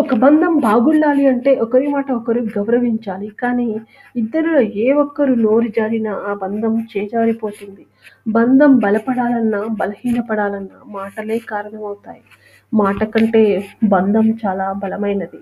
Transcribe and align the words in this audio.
ఒక 0.00 0.14
బంధం 0.14 0.52
బాగుండాలి 0.58 1.24
అంటే 1.26 1.50
ఒకరి 1.58 1.86
మాట 1.86 2.12
ఒకరు 2.12 2.40
గౌరవించాలి. 2.56 3.28
కానీ 3.42 3.66
ఇద్దరిలో 4.16 4.60
ఏ 4.84 4.92
ఒక్కరు 4.92 5.34
నోరు 5.44 5.68
జారినా 5.68 6.12
ఆ 6.28 6.32
బంధం 6.34 6.74
చేజారిపోతుంది. 6.92 7.84
బంధం 8.28 8.72
బలపడాలన్నా, 8.78 9.60
బలహీనపడాలన్నా 9.80 10.78
మాటలే 10.86 11.38
కారణమవుతాయి. 11.50 12.22
మాట 12.72 13.04
కంటే 13.04 13.44
బంధం 13.84 14.26
చాలా 14.42 14.72
బలమైనది. 14.84 15.40